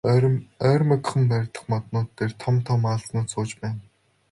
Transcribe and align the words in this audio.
Ойрмогхон 0.67 1.23
байрлах 1.31 1.65
моднууд 1.71 2.09
дээр 2.17 2.31
том 2.43 2.55
том 2.67 2.81
аалзнууд 2.91 3.27
сууж 3.31 3.49
байна. 3.61 3.81